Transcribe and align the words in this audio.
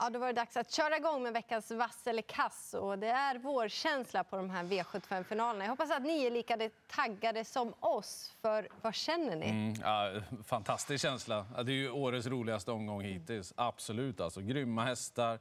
Ja, 0.00 0.10
då 0.10 0.18
var 0.18 0.26
det 0.26 0.32
dags 0.32 0.56
att 0.56 0.72
köra 0.72 0.96
igång 0.96 1.22
med 1.22 1.32
veckans 1.32 1.70
vass 1.70 2.06
eller 2.06 2.22
kass. 2.22 2.74
Och 2.74 2.98
det 2.98 3.08
är 3.08 3.38
vårkänsla 3.38 4.24
på 4.24 4.36
de 4.36 4.50
här 4.50 4.64
V75-finalerna. 4.64 5.64
Jag 5.64 5.70
hoppas 5.70 5.90
att 5.90 6.02
ni 6.02 6.26
är 6.26 6.30
lika 6.30 6.70
taggade 6.86 7.44
som 7.44 7.74
oss. 7.80 8.32
För 8.42 8.68
vad 8.82 8.94
känner 8.94 9.36
ni? 9.36 9.48
Mm, 9.48 9.74
ja, 9.82 10.20
fantastisk 10.44 11.02
känsla. 11.02 11.46
Det 11.64 11.72
är 11.72 11.76
ju 11.76 11.90
årets 11.90 12.26
roligaste 12.26 12.70
omgång 12.70 13.02
hittills. 13.02 13.52
Absolut. 13.56 14.20
Alltså. 14.20 14.40
Grymma 14.40 14.84
hästar, 14.84 15.38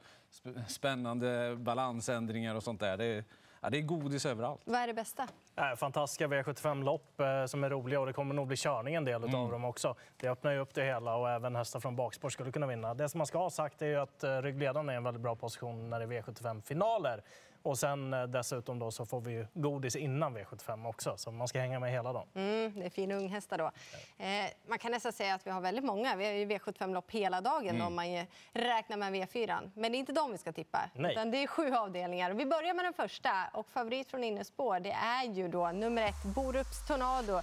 spännande 0.67 1.55
balansändringar 1.55 2.55
och 2.55 2.63
sånt 2.63 2.79
där. 2.79 2.97
Det 2.97 3.05
är 3.05 3.23
Ja, 3.67 3.71
det 3.71 3.77
är 3.77 3.81
godis 3.81 4.25
överallt. 4.25 4.61
Vad 4.65 4.81
är 4.81 4.87
det 4.87 4.93
bästa? 4.93 5.27
Äh, 5.55 5.75
fantastiska 5.75 6.27
V75-lopp 6.27 7.19
eh, 7.19 7.45
som 7.45 7.63
är 7.63 7.69
roliga 7.69 7.99
och 7.99 8.05
det 8.05 8.13
kommer 8.13 8.35
nog 8.35 8.47
bli 8.47 8.57
körning 8.57 8.95
en 8.95 9.05
del 9.05 9.23
mm. 9.23 9.35
av 9.35 9.51
dem 9.51 9.65
också. 9.65 9.95
Det 10.17 10.27
öppnar 10.29 10.51
ju 10.51 10.59
upp 10.59 10.73
det 10.73 10.83
hela 10.83 11.15
och 11.15 11.29
även 11.29 11.55
hästar 11.55 11.79
från 11.79 11.95
bakspår 11.95 12.29
skulle 12.29 12.51
kunna 12.51 12.67
vinna. 12.67 12.93
Det 12.93 13.09
som 13.09 13.17
man 13.17 13.27
ska 13.27 13.37
ha 13.37 13.49
sagt 13.49 13.81
är 13.81 13.85
ju 13.85 13.95
att 13.95 14.23
eh, 14.23 14.37
ryggledaren 14.37 14.89
är 14.89 14.93
en 14.93 15.03
väldigt 15.03 15.23
bra 15.23 15.35
position 15.35 15.89
när 15.89 15.99
det 15.99 16.05
är 16.05 16.21
V75-finaler. 16.21 17.23
Och 17.61 17.79
sen 17.79 18.13
eh, 18.13 18.23
dessutom 18.23 18.79
då 18.79 18.91
så 18.91 19.05
får 19.05 19.21
vi 19.21 19.45
godis 19.53 19.95
innan 19.95 20.37
V75 20.37 20.87
också, 20.87 21.17
så 21.17 21.31
man 21.31 21.47
ska 21.47 21.59
hänga 21.59 21.79
med 21.79 21.91
hela 21.91 22.13
dagen. 22.13 22.27
Mm, 22.35 22.73
det 22.79 22.85
är 22.85 22.89
fina 22.89 23.15
unghästar 23.15 23.57
då. 23.57 23.71
Eh, 24.17 24.45
man 24.67 24.79
kan 24.79 24.91
nästan 24.91 25.13
säga 25.13 25.33
att 25.33 25.47
vi 25.47 25.51
har 25.51 25.61
väldigt 25.61 25.83
många. 25.85 26.15
Vi 26.15 26.25
har 26.25 26.31
ju 26.31 26.45
V75-lopp 26.45 27.11
hela 27.11 27.41
dagen 27.41 27.75
mm. 27.75 27.87
om 27.87 27.95
man 27.95 28.25
räknar 28.53 28.97
med 28.97 29.13
V4. 29.13 29.71
Men 29.73 29.91
det 29.91 29.97
är 29.97 29.99
inte 29.99 30.13
de 30.13 30.31
vi 30.31 30.37
ska 30.37 30.51
tippa, 30.51 30.89
Nej. 30.93 31.11
utan 31.11 31.31
det 31.31 31.43
är 31.43 31.47
sju 31.47 31.73
avdelningar. 31.73 32.33
Vi 32.33 32.45
börjar 32.45 32.73
med 32.73 32.85
den 32.85 32.93
första 32.93 33.31
och 33.53 33.69
favorit 33.69 34.09
från 34.09 34.23
innespår 34.23 34.79
det 34.79 34.91
är 34.91 35.23
ju 35.23 35.47
då 35.47 35.71
nummer 35.71 36.01
ett 36.01 36.23
Borups 36.35 36.87
Tornado. 36.87 37.41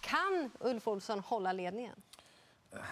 Kan 0.00 0.50
Ulf 0.60 0.88
Olsson 0.88 1.20
hålla 1.20 1.52
ledningen? 1.52 2.02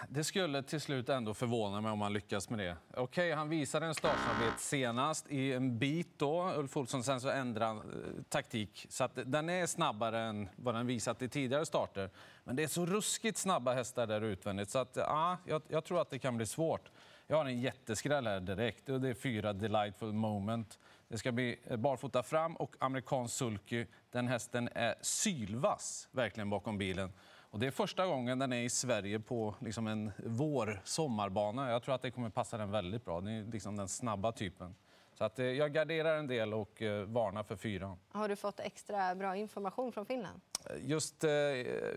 Det 0.09 0.23
skulle 0.23 0.63
till 0.63 0.81
slut 0.81 1.09
ändå 1.09 1.33
förvåna 1.33 1.81
mig 1.81 1.91
om 1.91 2.01
han 2.01 2.13
lyckas 2.13 2.49
med 2.49 2.59
det. 2.59 2.77
Okej, 2.89 3.03
okay, 3.03 3.31
han 3.31 3.49
visade 3.49 3.85
en 3.85 3.95
startsnabbhet 3.95 4.59
senast 4.59 5.31
i 5.31 5.53
en 5.53 5.79
bit 5.79 6.19
då, 6.19 6.53
Ulf 6.55 6.77
Olsson. 6.77 7.03
Sen 7.03 7.21
så 7.21 7.29
ändrade 7.29 7.65
han 7.65 7.77
eh, 7.77 8.23
taktik. 8.29 8.85
Så 8.89 9.03
att 9.03 9.11
den 9.25 9.49
är 9.49 9.65
snabbare 9.65 10.19
än 10.19 10.49
vad 10.55 10.75
den 10.75 10.87
visat 10.87 11.21
i 11.21 11.29
tidigare 11.29 11.65
starter. 11.65 12.09
Men 12.43 12.55
det 12.55 12.63
är 12.63 12.67
så 12.67 12.85
ruskigt 12.85 13.37
snabba 13.37 13.73
hästar 13.73 14.07
där 14.07 14.21
utvändigt 14.21 14.69
så 14.69 14.79
att, 14.79 14.95
ja, 14.95 15.37
jag, 15.45 15.61
jag 15.67 15.85
tror 15.85 16.01
att 16.01 16.09
det 16.09 16.19
kan 16.19 16.37
bli 16.37 16.45
svårt. 16.45 16.91
Jag 17.27 17.37
har 17.37 17.45
en 17.45 17.61
jätteskräll 17.61 18.27
här 18.27 18.39
direkt 18.39 18.89
och 18.89 19.01
det 19.01 19.09
är 19.09 19.13
fyra 19.13 19.53
Delightful 19.53 20.13
Moment. 20.13 20.79
Det 21.07 21.17
ska 21.17 21.31
bli 21.31 21.59
eh, 21.63 21.77
barfota 21.77 22.23
fram 22.23 22.55
och 22.55 22.75
amerikansk 22.79 23.35
sulky. 23.35 23.85
Den 24.11 24.27
hästen 24.27 24.69
är 24.75 24.95
sylvass 25.01 26.07
verkligen 26.11 26.49
bakom 26.49 26.77
bilen. 26.77 27.13
Och 27.55 27.61
det 27.61 27.67
är 27.67 27.71
första 27.71 28.05
gången 28.05 28.39
den 28.39 28.53
är 28.53 28.61
i 28.61 28.69
Sverige 28.69 29.19
på 29.19 29.55
liksom 29.59 29.87
en 29.87 30.11
vår-sommarbana. 30.25 31.71
Jag 31.71 31.83
tror 31.83 31.95
att 31.95 32.01
det 32.01 32.11
kommer 32.11 32.29
passa 32.29 32.57
den 32.57 32.71
väldigt 32.71 33.05
bra. 33.05 33.21
Det 33.21 33.31
är 33.31 33.43
liksom 33.51 33.75
den 33.75 33.87
snabba 33.87 34.31
typen. 34.31 34.75
Så 35.13 35.23
att, 35.23 35.39
eh, 35.39 35.45
jag 35.45 35.73
garderar 35.73 36.17
en 36.17 36.27
del 36.27 36.53
och 36.53 36.81
eh, 36.81 37.05
varnar 37.05 37.43
för 37.43 37.55
fyra. 37.55 37.97
Har 38.09 38.29
du 38.29 38.35
fått 38.35 38.59
extra 38.59 39.15
bra 39.15 39.35
information 39.35 39.91
från 39.91 40.05
Finland? 40.05 40.41
Just 40.81 41.23
eh, 41.23 41.31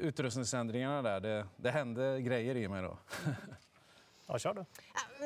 utrustningsändringarna 0.01 1.03
där, 1.03 1.20
det, 1.20 1.47
det 1.56 1.70
hände 1.70 2.20
grejer 2.20 2.56
i 2.56 2.69
mig 2.69 2.83
då. 2.83 2.98
Ja, 4.30 4.38
kör 4.38 4.54
du. 4.54 4.64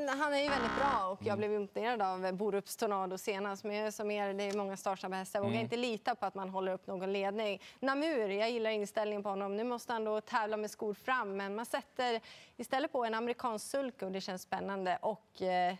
Han 0.08 0.34
är 0.34 0.42
ju 0.42 0.48
väldigt 0.48 0.76
bra 0.76 1.08
och 1.12 1.26
jag 1.26 1.38
blev 1.38 1.52
imponerad 1.52 2.02
av 2.02 2.32
Borups 2.32 2.76
Tornado 2.76 3.18
senast. 3.18 3.64
Men 3.64 3.76
jag 3.76 3.94
som 3.94 4.10
er, 4.10 4.34
det 4.34 4.44
är 4.44 4.56
många 4.56 4.76
startsnabba 4.76 5.16
hästar. 5.16 5.38
Jag 5.38 5.44
vågar 5.44 5.54
mm. 5.54 5.64
inte 5.64 5.76
lita 5.76 6.14
på 6.14 6.26
att 6.26 6.34
man 6.34 6.48
håller 6.48 6.72
upp 6.72 6.86
någon 6.86 7.12
ledning. 7.12 7.62
Namur, 7.80 8.28
jag 8.28 8.50
gillar 8.50 8.70
inställningen 8.70 9.22
på 9.22 9.28
honom. 9.28 9.56
Nu 9.56 9.64
måste 9.64 9.92
han 9.92 10.04
då 10.04 10.20
tävla 10.20 10.56
med 10.56 10.70
skor 10.70 10.94
fram, 10.94 11.36
men 11.36 11.54
man 11.54 11.66
sätter 11.66 12.20
istället 12.56 12.92
på 12.92 13.04
en 13.04 13.14
amerikansk 13.14 13.70
sulke 13.70 14.06
och 14.06 14.12
det 14.12 14.20
känns 14.20 14.42
spännande. 14.42 14.98
Och, 15.02 15.42
eh, 15.42 15.74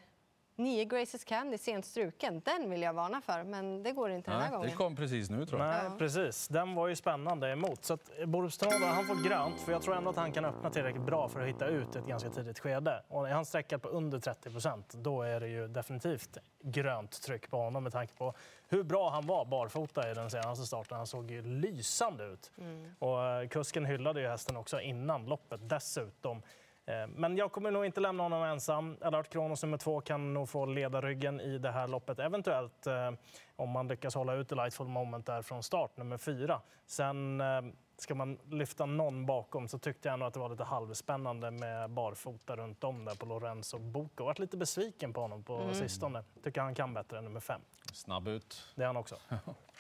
Nio 0.63 0.85
Graces 0.85 1.25
Candy 1.25 1.59
sent 1.59 1.85
struken. 1.85 2.43
Den 2.45 2.71
vill 2.71 2.83
jag 2.83 2.93
varna 2.93 3.21
för, 3.21 3.45
men 3.45 3.83
det 3.83 3.93
går 3.93 4.11
inte 4.11 4.31
den 4.31 4.41
här 4.41 4.51
gången. 4.51 4.71
Det 4.71 4.77
kom 4.77 4.97
precis 4.97 5.31
nu 5.31 5.47
tror 5.47 5.61
jag. 5.61 5.69
Nej, 5.69 5.99
precis. 5.99 6.49
Den 6.49 6.75
var 6.75 6.89
ju 6.89 6.97
spännande 6.97 7.51
emot. 7.51 7.85
Så 7.85 7.95
att 7.95 8.11
Borup 8.27 8.53
Strada, 8.53 8.87
han 8.87 9.05
får 9.05 9.29
grönt, 9.29 9.61
för 9.61 9.73
jag 9.73 9.83
tror 9.83 9.97
ändå 9.97 10.11
att 10.11 10.17
han 10.17 10.33
kan 10.33 10.45
öppna 10.45 10.71
tillräckligt 10.71 11.07
bra 11.07 11.29
för 11.29 11.41
att 11.41 11.49
hitta 11.49 11.67
ut 11.67 11.97
ett 11.97 12.07
ganska 12.07 12.31
tidigt 12.31 12.59
skede. 12.59 13.03
Och 13.09 13.29
är 13.29 13.33
han 13.33 13.45
sträckad 13.45 13.83
på 13.83 13.89
under 13.89 14.21
30 14.21 14.51
procent, 14.51 14.95
då 14.95 15.23
är 15.23 15.41
det 15.41 15.49
ju 15.49 15.69
definitivt 15.69 16.39
grönt 16.63 17.23
tryck 17.23 17.51
på 17.51 17.57
honom 17.57 17.83
med 17.83 17.93
tanke 17.93 18.15
på 18.15 18.35
hur 18.69 18.83
bra 18.83 19.11
han 19.11 19.27
var 19.27 19.45
barfota 19.45 20.11
i 20.11 20.15
den 20.15 20.31
senaste 20.31 20.67
starten. 20.67 20.97
Han 20.97 21.07
såg 21.07 21.31
ju 21.31 21.43
lysande 21.43 22.25
ut. 22.25 22.51
Mm. 22.59 22.95
Och 22.99 23.25
eh, 23.25 23.49
kusken 23.49 23.85
hyllade 23.85 24.21
ju 24.21 24.29
hästen 24.29 24.57
också 24.57 24.81
innan 24.81 25.27
loppet 25.27 25.69
dessutom. 25.69 26.43
Eh, 26.87 27.07
men 27.07 27.37
jag 27.37 27.53
kommer 27.53 27.71
nog 27.71 27.87
inte 27.87 28.01
lämna 28.01 28.23
honom 28.23 28.43
ensam. 28.43 28.97
Alert 29.01 29.33
Kronos 29.33 29.63
nummer 29.63 29.79
två 29.79 30.01
kan 30.01 30.35
nog 30.35 30.49
få 30.49 30.67
leda 30.67 31.01
ryggen 31.01 31.41
i 31.41 31.59
det 31.59 31.71
här 31.71 31.89
loppet. 31.89 32.19
Eventuellt 32.19 32.87
eh, 32.87 33.11
om 33.57 33.71
man 33.71 33.89
lyckas 33.89 34.15
hålla 34.15 34.35
ut 34.35 34.51
Lightful 34.51 34.89
Moment 34.89 35.27
där 35.27 35.43
från 35.43 35.63
start, 35.63 35.97
nummer 35.97 36.19
fyra. 36.19 36.61
Sen 36.87 37.41
eh, 37.41 37.63
ska 37.99 38.15
man 38.15 38.39
lyfta 38.51 38.87
någon 38.87 39.27
bakom 39.27 39.69
så 39.69 39.79
tyckte 39.79 40.09
jag 40.09 40.15
ändå 40.15 40.27
att 40.27 40.35
det 40.35 40.41
var 40.41 40.49
lite 40.49 40.65
halvspännande 40.65 41.51
med 41.51 41.91
barfota 41.91 42.57
runt 42.57 42.85
om 42.85 43.05
där 43.05 43.15
på 43.15 43.27
Lorenzo. 43.27 44.09
Jag 44.17 44.25
varit 44.25 44.39
lite 44.39 44.57
besviken 44.57 45.13
på 45.13 45.21
honom 45.21 45.43
på 45.43 45.57
mm. 45.59 45.75
sistone. 45.75 46.25
Tycker 46.43 46.61
han 46.61 46.75
kan 46.75 46.95
bättre 46.95 47.19
än 47.19 47.25
nummer 47.25 47.41
fem. 47.41 47.61
Snabb 47.93 48.29
ut. 48.29 48.63
Det 48.75 48.83
är 48.83 48.87
han 48.87 48.97
också. 48.97 49.17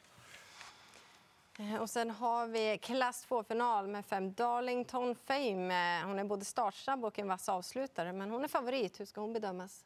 Eh, 1.58 1.80
och 1.80 1.90
sen 1.90 2.10
har 2.10 2.46
vi 2.46 2.78
klass 2.78 3.26
2-final 3.28 3.86
med 3.86 4.06
fem 4.06 4.32
Darlington 4.32 5.14
Fame. 5.14 6.00
Eh, 6.00 6.06
hon 6.06 6.18
är 6.18 6.24
både 6.24 6.44
startsnabb 6.44 7.04
och 7.04 7.18
en 7.18 7.28
vass 7.28 7.48
avslutare, 7.48 8.12
men 8.12 8.30
hon 8.30 8.44
är 8.44 8.48
favorit. 8.48 9.00
Hur 9.00 9.04
ska 9.04 9.20
hon 9.20 9.32
bedömas? 9.32 9.84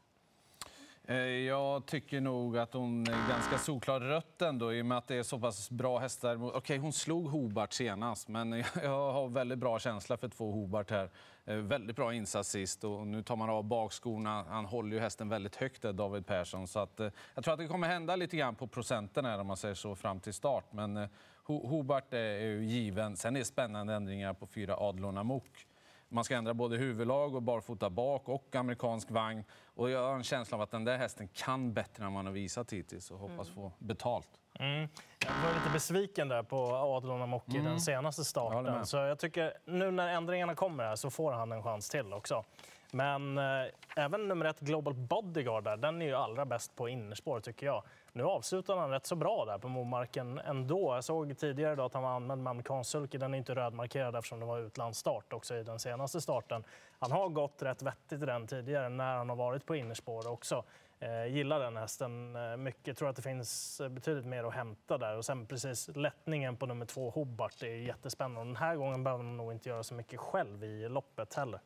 Eh, 1.05 1.17
jag 1.17 1.87
tycker 1.87 2.21
nog 2.21 2.59
att 2.59 2.73
hon 2.73 3.03
är 3.03 3.29
ganska 3.29 3.59
solklar 3.59 4.01
rött 4.01 4.43
ändå 4.43 4.75
i 4.75 4.83
och 4.83 4.87
med 4.87 4.99
att 4.99 5.09
det 5.09 5.15
är 5.15 5.23
så 5.23 5.39
pass 5.39 5.71
bra 5.71 5.99
hästar. 5.99 6.45
Okej, 6.45 6.59
okay, 6.59 6.79
hon 6.79 6.93
slog 6.93 7.29
Hobart 7.29 7.73
senast, 7.73 8.29
men 8.29 8.53
jag 8.83 9.13
har 9.13 9.29
väldigt 9.29 9.59
bra 9.59 9.79
känsla 9.79 10.17
för 10.17 10.29
två 10.29 10.53
Hobart 10.53 10.91
här. 10.91 11.11
Väldigt 11.45 11.97
bra 11.97 12.15
insats 12.15 12.51
sist 12.51 12.85
och 12.85 13.07
nu 13.07 13.23
tar 13.23 13.37
man 13.37 13.51
av 13.51 13.65
bakskorna. 13.65 14.45
Han 14.49 14.65
håller 14.65 14.97
ju 14.97 15.01
hästen 15.01 15.29
väldigt 15.29 15.57
högt 15.57 15.83
där, 15.83 15.93
David 15.93 16.27
Persson. 16.27 16.69
Så 16.69 16.79
att, 16.79 17.01
jag 17.35 17.45
tror 17.45 17.55
att 17.55 17.59
det 17.59 17.69
kommer 17.69 17.89
hända 17.89 18.17
lite 18.17 18.37
grann 18.37 18.55
på 18.55 18.67
procenten 18.67 19.25
här 19.25 19.39
om 19.39 19.47
man 19.47 19.57
säger 19.57 19.75
så 19.75 19.97
fram 19.97 20.21
till 20.21 20.35
start. 20.35 20.65
Men 20.71 21.09
Hobart 21.47 22.15
är 22.15 22.39
ju 22.39 22.65
given. 22.65 23.17
Sen 23.17 23.37
är 23.37 23.41
det 23.41 23.45
spännande 23.45 23.95
ändringar 23.95 24.35
på 24.35 24.47
fyra 24.47 24.77
Adlon 24.77 25.19
Amok. 25.19 25.67
Man 26.09 26.25
ska 26.25 26.37
ändra 26.37 26.55
både 26.55 26.77
huvudlag 26.77 27.35
och 27.35 27.43
barfota 27.43 27.91
bak 27.91 28.29
och 28.29 28.55
amerikansk 28.55 29.11
vagn. 29.11 29.45
Och 29.65 29.91
jag 29.91 30.03
har 30.03 30.15
en 30.15 30.23
känsla 30.23 30.57
av 30.57 30.63
att 30.63 30.71
den 30.71 30.85
där 30.85 30.99
hästen 30.99 31.29
kan 31.29 31.73
bättre 31.75 32.05
än 32.05 32.13
man 32.13 32.27
har 32.27 32.33
visat 32.33 32.73
hittills 32.73 33.11
och 33.11 33.19
hoppas 33.19 33.51
få 33.51 33.73
betalt. 33.79 34.29
Mm. 34.59 34.89
Jag 35.19 35.49
var 35.49 35.55
lite 35.55 35.71
besviken 35.73 36.29
där 36.29 36.43
på 36.43 36.75
Adlon 36.75 37.23
Amok 37.23 37.49
i 37.49 37.57
mm. 37.57 37.65
den 37.65 37.81
senaste 37.81 38.25
starten. 38.25 38.65
Jag 38.65 38.89
så 38.89 38.97
jag 38.97 39.19
tycker 39.19 39.53
nu 39.65 39.91
när 39.91 40.09
ändringarna 40.09 40.55
kommer 40.55 40.85
här 40.85 40.97
så 40.97 41.11
får 41.11 41.33
han 41.33 41.53
en 41.53 41.63
chans 41.63 41.89
till 41.89 42.13
också. 42.13 42.45
Men 42.93 43.39
eh, 43.39 43.67
även 43.97 44.29
nummer 44.29 44.45
ett 44.45 44.61
Global 44.61 44.95
Bodyguard 44.95 45.65
där, 45.65 45.77
den 45.77 46.03
är 46.03 46.07
ju 46.07 46.15
allra 46.15 46.45
bäst 46.45 46.77
på 46.77 46.89
innerspår 46.89 47.41
tycker 47.41 47.67
jag. 47.67 47.83
Nu 48.13 48.25
avslutar 48.25 48.77
han 48.77 48.91
rätt 48.91 49.07
så 49.07 49.17
bra 49.17 49.45
där 49.45 49.59
på 49.59 49.69
Momarken 49.69 50.39
ändå. 50.39 50.95
Jag 50.95 51.05
såg 51.05 51.39
tidigare 51.39 51.75
då 51.75 51.85
att 51.85 51.95
han 51.95 52.03
var 52.03 52.11
använd 52.11 52.43
med 52.43 52.51
amerikansk 52.51 52.91
sulky. 52.91 53.19
Den 53.19 53.35
är 53.35 53.39
inte 53.39 53.55
rödmarkerad 53.55 54.17
eftersom 54.17 54.41
det 54.41 54.47
var 54.47 54.59
utlandsstart 54.59 55.33
också 55.33 55.57
i 55.57 55.63
den 55.63 55.79
senaste 55.79 56.21
starten. 56.21 56.65
Han 56.99 57.13
har 57.13 57.29
gått 57.29 57.63
rätt 57.63 57.83
vettigt 57.83 58.23
i 58.23 58.27
den 58.27 58.47
tidigare 58.47 58.89
när 58.89 59.17
han 59.17 59.29
har 59.29 59.37
varit 59.37 59.67
på 59.67 59.77
innerspår 59.77 60.29
också. 60.29 60.65
Eh, 61.01 61.27
gillar 61.27 61.61
den 61.61 61.77
hästen 61.77 62.37
eh, 62.37 62.57
mycket. 62.57 62.99
Tror 62.99 63.09
att 63.09 63.17
det 63.17 63.23
finns 63.23 63.81
eh, 63.81 63.89
betydligt 63.89 64.27
mer 64.27 64.45
att 64.45 64.55
hämta 64.55 64.99
där. 64.99 65.17
Och 65.17 65.25
sen 65.25 65.47
precis 65.47 65.91
lättningen 65.95 66.57
på 66.57 66.67
nummer 66.67 66.87
två 66.87 67.11
Hobart 67.11 67.55
det 67.61 67.69
är 67.69 67.77
jättespännande. 67.77 68.49
Den 68.49 68.57
här 68.57 68.77
gången 68.77 69.05
behöver 69.05 69.25
han 69.25 69.37
nog 69.37 69.53
inte 69.53 69.69
göra 69.69 69.83
så 69.83 69.95
mycket 69.95 70.21
själv 70.21 70.65
i 70.65 70.89
loppet 70.89 71.35
heller. 71.35 71.61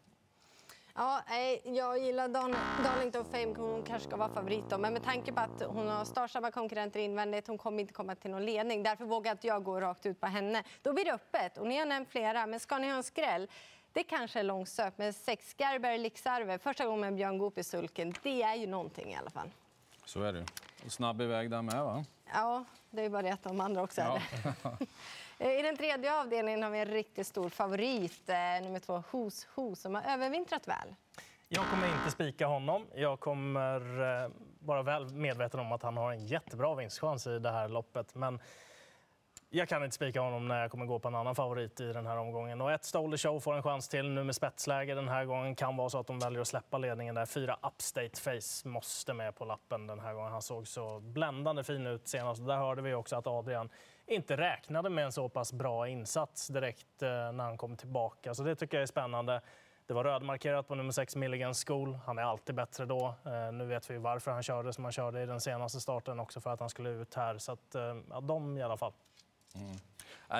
Ja, 0.94 1.22
jag 1.64 1.98
gillar 1.98 2.28
Darlington 2.84 3.24
Fame. 3.24 3.54
Hon 3.56 3.82
kanske 3.82 4.08
ska 4.08 4.16
vara 4.16 4.28
favorit. 4.28 4.64
Då. 4.70 4.78
Men 4.78 4.92
med 4.92 5.04
tanke 5.04 5.32
på 5.32 5.40
att 5.40 5.62
hon 5.66 5.88
har 5.88 6.04
startsamma 6.04 6.50
konkurrenter 6.50 7.00
invändigt, 7.00 7.46
hon 7.48 7.58
kommer 7.58 7.80
inte 7.80 7.92
komma 7.92 8.14
till 8.14 8.30
någon 8.30 8.44
ledning. 8.44 8.82
Därför 8.82 9.04
vågar 9.04 9.32
inte 9.32 9.46
jag 9.46 9.64
gå 9.64 9.80
rakt 9.80 10.06
ut 10.06 10.20
på 10.20 10.26
henne. 10.26 10.62
Då 10.82 10.92
blir 10.92 11.04
det 11.04 11.12
öppet. 11.12 11.58
Och 11.58 11.66
ni 11.66 11.78
har 11.78 11.86
nämnt 11.86 12.08
flera, 12.08 12.46
men 12.46 12.60
ska 12.60 12.78
ni 12.78 12.88
ha 12.88 12.96
en 12.96 13.02
skräll? 13.02 13.48
Det 13.92 14.02
kanske 14.02 14.38
är 14.38 14.42
långsökt, 14.42 14.98
men 14.98 15.12
sex 15.12 15.54
Gerber 15.58 15.98
Lixarve, 15.98 16.58
första 16.58 16.86
gången 16.86 17.00
med 17.00 17.14
Björn 17.14 17.38
Goop 17.38 17.58
i 17.58 17.64
sulken, 17.64 18.14
det 18.22 18.42
är 18.42 18.54
ju 18.54 18.66
någonting 18.66 19.12
i 19.12 19.16
alla 19.16 19.30
fall. 19.30 19.50
Så 20.04 20.22
är 20.22 20.32
det. 20.32 20.44
Och 20.86 20.92
snabb 20.92 21.20
iväg 21.20 21.50
där 21.50 21.62
med, 21.62 21.84
va? 21.84 22.04
Ja, 22.34 22.64
det 22.90 23.02
är 23.02 23.10
bara 23.10 23.22
det 23.22 23.30
att 23.30 23.42
de 23.42 23.60
andra 23.60 23.82
också 23.82 24.00
är 24.00 24.10
det. 24.14 24.86
Eh, 25.40 25.58
I 25.58 25.62
den 25.62 25.76
tredje 25.76 26.20
avdelningen 26.20 26.62
har 26.62 26.70
vi 26.70 26.78
en 26.78 26.86
riktigt 26.88 27.26
stor 27.26 27.48
favorit, 27.48 28.28
eh, 28.28 28.36
nummer 28.62 28.78
två, 28.78 29.02
Hos 29.10 29.44
Ho, 29.54 29.74
som 29.76 29.94
har 29.94 30.02
övervintrat 30.02 30.68
väl. 30.68 30.94
Jag 31.48 31.64
kommer 31.70 31.86
inte 31.86 32.10
spika 32.10 32.46
honom. 32.46 32.86
Jag 32.94 33.20
kommer 33.20 33.80
eh, 34.24 34.30
vara 34.60 34.82
väl 34.82 35.14
medveten 35.14 35.60
om 35.60 35.72
att 35.72 35.82
han 35.82 35.96
har 35.96 36.12
en 36.12 36.26
jättebra 36.26 36.74
vinstchans 36.74 37.26
i 37.26 37.38
det 37.38 37.50
här 37.50 37.68
loppet. 37.68 38.14
Men 38.14 38.40
Jag 39.52 39.68
kan 39.68 39.84
inte 39.84 39.96
spika 39.96 40.20
honom 40.20 40.48
när 40.48 40.60
jag 40.62 40.70
kommer 40.70 40.86
gå 40.86 40.98
på 40.98 41.08
en 41.08 41.14
annan 41.14 41.34
favorit 41.34 41.80
i 41.80 41.92
den 41.92 42.06
här 42.06 42.16
omgången. 42.16 42.60
Och 42.60 42.72
ett 42.72 42.84
Stolder 42.84 43.18
Show 43.18 43.40
får 43.40 43.54
en 43.54 43.62
chans 43.62 43.88
till 43.88 44.10
nu 44.10 44.24
med 44.24 44.34
spetsläge 44.34 44.94
den 44.94 45.08
här 45.08 45.24
gången. 45.24 45.54
Kan 45.54 45.76
vara 45.76 45.88
så 45.88 45.98
att 45.98 46.06
de 46.06 46.18
väljer 46.18 46.40
att 46.40 46.48
släppa 46.48 46.78
ledningen 46.78 47.14
där. 47.14 47.26
Fyra 47.26 47.58
Upstate 47.62 48.20
Face 48.20 48.68
måste 48.68 49.14
med 49.14 49.34
på 49.34 49.44
lappen 49.44 49.86
den 49.86 50.00
här 50.00 50.14
gången. 50.14 50.32
Han 50.32 50.42
såg 50.42 50.68
så 50.68 51.00
bländande 51.00 51.64
fin 51.64 51.86
ut 51.86 52.08
senast. 52.08 52.46
Där 52.46 52.56
hörde 52.56 52.82
vi 52.82 52.94
också 52.94 53.16
att 53.16 53.26
Adrian 53.26 53.68
inte 54.10 54.36
räknade 54.36 54.90
med 54.90 55.04
en 55.04 55.12
så 55.12 55.28
pass 55.28 55.52
bra 55.52 55.88
insats 55.88 56.48
direkt 56.48 57.02
eh, 57.02 57.08
när 57.08 57.44
han 57.44 57.56
kom 57.56 57.76
tillbaka. 57.76 58.34
Så 58.34 58.42
det 58.42 58.54
tycker 58.54 58.76
jag 58.76 58.82
är 58.82 58.86
spännande. 58.86 59.40
Det 59.86 59.94
var 59.94 60.04
rödmarkerat 60.04 60.68
på 60.68 60.74
nummer 60.74 60.92
6 60.92 61.16
Milligan 61.16 61.54
School. 61.54 61.98
Han 62.06 62.18
är 62.18 62.22
alltid 62.22 62.54
bättre 62.54 62.86
då. 62.86 63.14
Eh, 63.24 63.52
nu 63.52 63.66
vet 63.66 63.90
vi 63.90 63.98
varför 63.98 64.30
han 64.30 64.42
körde 64.42 64.72
som 64.72 64.84
han 64.84 64.92
körde 64.92 65.22
i 65.22 65.26
den 65.26 65.40
senaste 65.40 65.80
starten 65.80 66.20
också 66.20 66.40
för 66.40 66.50
att 66.50 66.60
han 66.60 66.68
skulle 66.68 66.90
ut 66.90 67.14
här. 67.14 67.38
Så 67.38 67.52
att, 67.52 67.74
eh, 67.74 67.96
ja, 68.10 68.20
de 68.20 68.58
i 68.58 68.62
alla 68.62 68.76
fall. 68.76 68.92
Mm. 69.54 69.76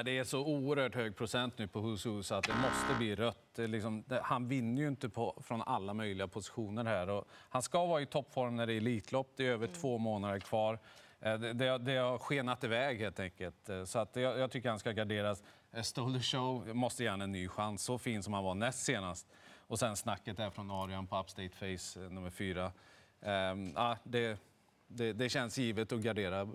Det 0.04 0.18
är 0.18 0.24
så 0.24 0.46
oerhört 0.46 0.94
hög 0.94 1.16
procent 1.16 1.58
nu 1.58 1.68
på 1.68 1.80
Husu 1.80 2.22
så 2.22 2.34
att 2.34 2.44
det 2.44 2.54
måste 2.54 2.94
bli 2.98 3.14
rött. 3.14 3.36
Liksom, 3.56 4.04
han 4.22 4.48
vinner 4.48 4.82
ju 4.82 4.88
inte 4.88 5.08
på, 5.08 5.42
från 5.42 5.62
alla 5.62 5.94
möjliga 5.94 6.28
positioner 6.28 6.84
här. 6.84 7.08
Och 7.08 7.24
han 7.32 7.62
ska 7.62 7.86
vara 7.86 8.00
i 8.02 8.06
toppform 8.06 8.56
när 8.56 8.66
det 8.66 8.72
är 8.72 8.76
Elitlopp. 8.76 9.32
Det 9.36 9.46
är 9.46 9.50
över 9.50 9.66
mm. 9.66 9.80
två 9.80 9.98
månader 9.98 10.38
kvar. 10.38 10.78
Eh, 11.20 11.38
det, 11.38 11.52
det, 11.52 11.78
det 11.78 11.96
har 11.96 12.18
skenat 12.18 12.64
iväg 12.64 13.00
helt 13.00 13.20
enkelt. 13.20 13.68
Eh, 13.68 13.84
så 13.84 13.98
att 13.98 14.16
jag, 14.16 14.38
jag 14.38 14.50
tycker 14.50 14.68
han 14.68 14.78
ska 14.78 14.92
garderas. 14.92 15.42
Eh, 15.72 15.82
Stole 15.82 16.18
the 16.18 16.24
show 16.24 16.76
måste 16.76 17.04
gärna 17.04 17.24
en 17.24 17.32
ny 17.32 17.48
chans. 17.48 17.82
Så 17.82 17.98
fin 17.98 18.22
som 18.22 18.32
han 18.32 18.44
var 18.44 18.54
näst 18.54 18.84
senast. 18.84 19.26
Och 19.58 19.78
sen 19.78 19.96
snacket 19.96 20.36
där 20.36 20.50
från 20.50 20.70
Adrian 20.70 21.06
på 21.06 21.20
Upstate 21.20 21.48
Face 21.48 22.00
nummer 22.00 22.30
fyra. 22.30 22.72
Um, 23.20 23.72
ah, 23.76 23.96
det, 24.04 24.40
det, 24.86 25.12
det, 25.12 25.28
känns 25.28 25.58
givet 25.58 25.92
att 25.92 26.00
gardera 26.00 26.48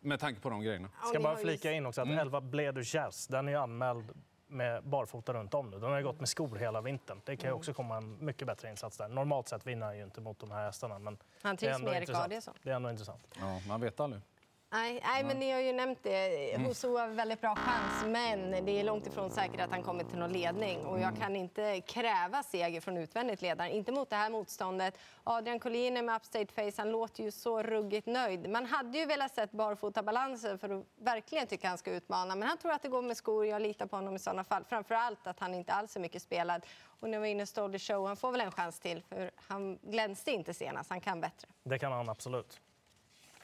med 0.00 0.20
tanke 0.20 0.40
på 0.40 0.50
de 0.50 0.62
grejerna. 0.62 0.88
Jag 1.00 1.08
ska 1.08 1.20
bara 1.20 1.36
flika 1.36 1.72
in 1.72 1.86
också 1.86 2.00
att 2.00 2.06
mm. 2.06 2.18
11 2.18 2.40
Bledu 2.40 2.82
Jazz, 2.84 3.26
den 3.26 3.48
är 3.48 3.56
anmäld 3.56 4.12
med 4.46 4.84
barfota 4.84 5.32
runt 5.32 5.54
om 5.54 5.70
nu. 5.70 5.78
Den 5.78 5.92
har 5.92 6.02
gått 6.02 6.20
med 6.20 6.28
skor 6.28 6.56
hela 6.56 6.80
vintern. 6.80 7.20
Det 7.24 7.36
kan 7.36 7.44
ju 7.44 7.48
mm. 7.48 7.58
också 7.58 7.74
komma 7.74 7.96
en 7.96 8.24
mycket 8.24 8.46
bättre 8.46 8.70
insats 8.70 8.96
där. 8.96 9.08
Normalt 9.08 9.48
sett 9.48 9.66
vinner 9.66 9.86
han 9.86 9.96
ju 9.96 10.04
inte 10.04 10.20
mot 10.20 10.38
de 10.38 10.50
här 10.50 10.64
hästarna. 10.64 10.98
Men 10.98 11.18
han 11.42 11.56
trivs 11.56 11.78
med 11.78 11.96
Erik 11.96 12.10
Adielsson. 12.14 12.54
Det 12.62 12.70
är 12.70 12.74
ändå 12.74 12.90
intressant. 12.90 13.22
Ja, 13.38 13.60
man 13.68 13.80
vet 13.80 14.00
aldrig. 14.00 14.22
Nej, 14.70 15.00
nej, 15.04 15.24
men 15.24 15.38
ni 15.38 15.52
har 15.52 15.60
ju 15.60 15.72
nämnt 15.72 15.98
det. 16.02 16.54
Mm. 16.54 16.66
Huso 16.66 16.96
har 16.96 17.08
väldigt 17.08 17.40
bra 17.40 17.56
chans, 17.56 18.04
men 18.06 18.50
det 18.50 18.80
är 18.80 18.84
långt 18.84 19.06
ifrån 19.06 19.30
säkert 19.30 19.60
att 19.60 19.70
han 19.70 19.82
kommer 19.82 20.04
till 20.04 20.18
någon 20.18 20.32
ledning. 20.32 20.86
Och 20.86 20.98
jag 20.98 21.08
mm. 21.08 21.20
kan 21.20 21.36
inte 21.36 21.80
kräva 21.80 22.42
seger 22.42 22.80
från 22.80 22.96
utvändigt 22.96 23.42
ledare, 23.42 23.70
inte 23.70 23.92
mot 23.92 24.10
det 24.10 24.16
här 24.16 24.30
motståndet. 24.30 24.98
Adrian 25.24 25.60
Collin 25.60 26.06
med 26.06 26.16
upstate 26.16 26.52
face, 26.54 26.72
han 26.76 26.90
låter 26.90 27.22
ju 27.22 27.30
så 27.30 27.62
ruggigt 27.62 28.06
nöjd. 28.06 28.50
Man 28.50 28.66
hade 28.66 28.98
ju 28.98 29.06
velat 29.06 29.34
sett 29.34 29.52
barfotabalansen 29.52 30.58
för 30.58 30.78
att 30.78 30.84
verkligen 30.96 31.46
tycka 31.46 31.68
han 31.68 31.78
ska 31.78 31.90
utmana. 31.90 32.34
Men 32.34 32.48
han 32.48 32.58
tror 32.58 32.72
att 32.72 32.82
det 32.82 32.88
går 32.88 33.02
med 33.02 33.16
skor, 33.16 33.46
jag 33.46 33.62
litar 33.62 33.86
på 33.86 33.96
honom 33.96 34.16
i 34.16 34.18
sådana 34.18 34.44
fall. 34.44 34.64
Framför 34.64 34.94
allt 34.94 35.26
att 35.26 35.40
han 35.40 35.54
inte 35.54 35.72
alls 35.72 35.96
är 35.96 36.00
mycket 36.00 36.22
spelad. 36.22 36.66
Och 37.00 37.08
vi 37.08 37.16
var 37.16 37.26
inne 37.26 37.42
och 37.42 37.80
show, 37.82 38.06
han 38.06 38.16
får 38.16 38.32
väl 38.32 38.40
en 38.40 38.52
chans 38.52 38.80
till, 38.80 39.02
för 39.02 39.30
han 39.36 39.78
glänste 39.82 40.30
inte 40.30 40.54
senast, 40.54 40.90
han 40.90 41.00
kan 41.00 41.20
bättre. 41.20 41.48
Det 41.62 41.78
kan 41.78 41.92
han 41.92 42.08
absolut. 42.08 42.60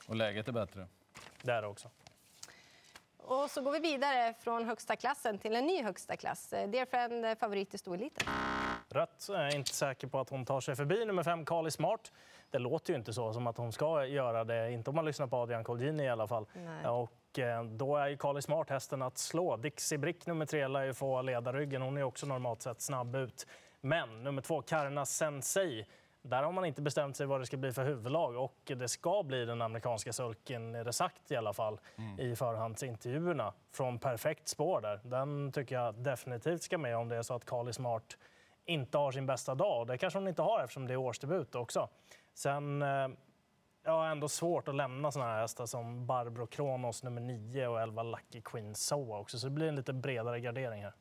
Och 0.07 0.17
läget 0.17 0.49
är 0.49 0.53
bättre. 0.53 0.87
Det 1.43 1.53
är 1.53 1.63
det 1.63 1.69
också. 1.69 1.89
Och 3.25 3.51
så 3.51 3.63
går 3.63 3.73
vi 3.73 3.79
vidare 3.79 4.35
från 4.41 4.65
högsta 4.65 4.97
klassen 4.97 5.39
till 5.39 5.57
en 5.57 5.67
ny 5.67 5.83
högsta 5.83 6.17
klass. 6.17 6.53
Eh, 6.53 6.71
Dear 6.71 6.87
Friend, 6.87 7.25
eh, 7.25 7.35
favorit 7.35 7.75
i 7.75 7.79
stoeliten. 7.79 8.29
Rött. 8.89 9.27
Jag 9.29 9.47
är 9.47 9.57
inte 9.57 9.75
säker 9.75 10.07
på 10.07 10.21
att 10.21 10.29
hon 10.29 10.45
tar 10.45 10.61
sig 10.61 10.77
förbi 10.77 11.05
nummer 11.05 11.23
fem, 11.23 11.45
Kali 11.45 11.71
Smart. 11.71 12.13
Det 12.51 12.59
låter 12.59 12.93
ju 12.93 12.99
inte 12.99 13.13
så 13.13 13.33
som 13.33 13.47
att 13.47 13.57
hon 13.57 13.73
ska 13.73 14.07
göra 14.07 14.45
det, 14.45 14.73
inte 14.73 14.91
om 14.91 14.97
man 14.97 15.05
lyssnar 15.05 15.27
på 15.27 15.37
Adrian 15.37 15.65
Colgjini 15.65 16.03
i 16.03 16.09
alla 16.09 16.29
fall. 16.29 16.47
Nej. 16.55 16.87
Och 16.87 17.39
eh, 17.39 17.65
då 17.65 17.97
är 17.97 18.09
ju 18.09 18.17
Kali 18.17 18.43
Smart 18.43 18.71
hästen 18.71 19.03
att 19.03 19.19
slå. 19.19 19.57
Dixie 19.57 19.99
Brick 19.99 20.27
nummer 20.27 20.47
tre 20.47 20.69
lär 20.69 20.83
ju 20.83 20.95
få 20.95 21.23
ledarryggen. 21.23 21.83
Hon 21.83 21.97
är 21.97 22.03
också 22.03 22.27
normalt 22.27 22.63
sett 22.63 22.81
snabb 22.81 23.17
ut. 23.17 23.47
Men 23.81 24.25
nummer 24.25 24.43
två, 24.43 24.63
Karna 24.63 25.07
Sensei, 25.07 25.87
där 26.23 26.43
har 26.43 26.53
man 26.53 26.65
inte 26.65 26.83
bestämt 26.83 27.17
sig 27.17 27.27
vad 27.27 27.41
det 27.41 27.47
ska 27.47 27.57
bli 27.57 27.73
för 27.73 27.85
huvudlag 27.85 28.37
och 28.37 28.57
det 28.65 28.89
ska 28.89 29.23
bli 29.23 29.45
den 29.45 29.63
amerikanska 29.63 30.13
sulken, 30.13 30.75
är 30.75 30.85
det 30.85 30.93
sagt 30.93 31.31
i 31.31 31.37
alla 31.37 31.53
fall, 31.53 31.81
mm. 31.97 32.21
i 32.21 32.37
förhandsintervjuerna 32.37 33.53
från 33.73 33.99
Perfekt 33.99 34.49
spår 34.49 34.81
där. 34.81 35.01
Den 35.03 35.53
tycker 35.53 35.75
jag 35.75 35.95
definitivt 35.95 36.63
ska 36.63 36.79
med 36.79 36.97
om 36.97 37.09
det 37.09 37.17
är 37.17 37.23
så 37.23 37.35
att 37.35 37.45
Kali 37.45 37.73
Smart 37.73 38.19
inte 38.65 38.99
har 38.99 39.13
sin 39.13 39.27
bästa 39.27 39.55
dag. 39.55 39.87
Det 39.87 39.99
kanske 39.99 40.19
hon 40.19 40.29
inte 40.29 40.43
har 40.43 40.61
eftersom 40.61 40.87
det 40.87 40.93
är 40.93 40.97
årsdebut 40.97 41.55
också. 41.55 41.89
Sen 42.35 42.83
eh, 42.83 43.09
har 43.85 44.07
ändå 44.07 44.29
svårt 44.29 44.69
att 44.69 44.75
lämna 44.75 45.13
såna 45.13 45.25
här 45.25 45.41
hästar 45.41 45.67
som 45.67 46.07
Barbro 46.07 46.47
Kronos 46.47 47.03
nummer 47.03 47.21
9 47.21 47.67
och 47.67 47.81
11 47.81 48.03
Lucky 48.03 48.41
Queen 48.41 48.75
Soa 48.75 49.19
också, 49.19 49.39
så 49.39 49.47
det 49.47 49.51
blir 49.51 49.69
en 49.69 49.77
lite 49.77 49.93
bredare 49.93 50.41
gardering 50.41 50.83
här. 50.83 50.93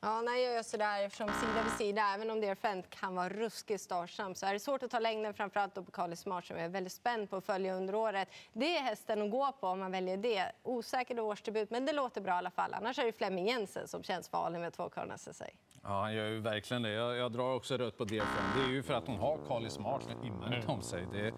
Ja, 0.00 0.20
när 0.20 0.32
jag 0.32 0.54
gör 0.54 0.62
sådär 0.62 1.02
eftersom 1.02 1.28
sida 1.28 1.62
vid 1.62 1.72
sida, 1.72 2.02
även 2.14 2.30
om 2.30 2.40
det 2.40 2.48
är 2.48 2.54
fänt 2.54 2.90
kan 2.90 3.14
vara 3.14 3.28
ruskigt 3.28 3.80
startsam 3.80 4.34
så 4.34 4.46
är 4.46 4.52
det 4.52 4.60
svårt 4.60 4.82
att 4.82 4.90
ta 4.90 4.98
längden, 4.98 5.34
framförallt 5.34 5.74
på 5.74 5.82
Kali 5.82 6.16
Smart 6.16 6.44
som 6.44 6.56
jag 6.56 6.64
är 6.64 6.68
väldigt 6.68 6.92
spänd 6.92 7.30
på 7.30 7.36
att 7.36 7.44
följa 7.44 7.74
under 7.74 7.94
året. 7.94 8.28
Det 8.52 8.76
är 8.76 8.82
hästen 8.82 9.22
att 9.22 9.30
gå 9.30 9.52
på 9.60 9.66
om 9.66 9.78
man 9.78 9.90
väljer 9.90 10.16
det. 10.16 10.52
Osäker 10.62 11.20
årsdebut, 11.20 11.70
men 11.70 11.86
det 11.86 11.92
låter 11.92 12.20
bra 12.20 12.34
i 12.34 12.36
alla 12.36 12.50
fall. 12.50 12.74
Annars 12.74 12.98
är 12.98 13.04
det 13.04 13.12
Flemming 13.12 13.46
Jensen 13.46 13.88
som 13.88 14.02
känns 14.02 14.28
farlig 14.28 14.60
med 14.60 14.72
två 14.72 14.88
Corner 14.88 15.16
sig. 15.16 15.56
Ja, 15.82 15.88
han 15.88 16.14
gör 16.14 16.26
ju 16.26 16.40
verkligen 16.40 16.82
det. 16.82 16.90
Jag, 16.90 17.16
jag 17.16 17.32
drar 17.32 17.54
också 17.54 17.76
rött 17.76 17.98
på 17.98 18.04
det. 18.04 18.22
Det 18.56 18.62
är 18.62 18.70
ju 18.70 18.82
för 18.82 18.94
att 18.94 19.06
hon 19.06 19.18
har 19.18 19.38
Kali 19.48 19.70
Smart 19.70 20.08
invändigt 20.24 20.64
mm. 20.64 20.76
om 20.76 20.82
sig. 20.82 21.06
Det, 21.12 21.32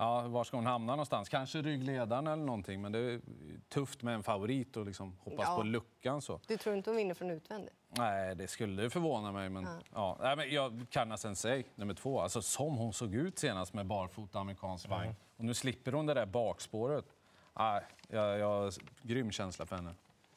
ja, 0.00 0.28
var 0.28 0.44
ska 0.44 0.56
hon 0.56 0.66
hamna 0.66 0.92
någonstans? 0.92 1.28
Kanske 1.28 1.62
ryggledaren 1.62 2.26
eller 2.26 2.44
någonting, 2.44 2.82
men 2.82 2.92
det 2.92 2.98
är 2.98 3.20
tufft 3.68 4.02
med 4.02 4.14
en 4.14 4.22
favorit 4.22 4.76
och 4.76 4.86
liksom 4.86 5.16
hoppas 5.20 5.44
ja. 5.48 5.56
på 5.56 5.62
luckan. 5.62 6.22
Så. 6.22 6.40
Du 6.46 6.56
tror 6.56 6.76
inte 6.76 6.90
hon 6.90 6.96
vinner 6.96 7.14
från 7.14 7.30
utvändigt? 7.30 7.74
Nej, 7.88 8.34
det 8.34 8.48
skulle 8.48 8.90
förvåna 8.90 9.32
mig. 9.32 9.48
Men, 9.48 9.64
ja. 9.64 9.80
ja. 9.94 10.18
Nej, 10.20 10.36
men 10.36 10.50
jag, 10.50 10.86
Karna 10.90 11.16
Sensei, 11.16 11.64
nummer 11.74 11.94
två. 11.94 12.20
Alltså, 12.20 12.42
som 12.42 12.76
hon 12.76 12.92
såg 12.92 13.14
ut 13.14 13.38
senast 13.38 13.74
med 13.74 13.86
barfota 13.86 14.38
amerikansk 14.38 14.88
vagn. 14.88 15.04
Mm. 15.04 15.16
Och 15.36 15.44
nu 15.44 15.54
slipper 15.54 15.92
hon 15.92 16.06
det 16.06 16.14
där 16.14 16.26
bakspåret. 16.26 17.04
Nej, 17.58 17.82
jag, 18.08 18.38
jag 18.38 18.46
har 18.46 18.72
grym 19.02 19.30
känsla 19.30 19.66
för 19.66 19.76
henne. 19.76 19.94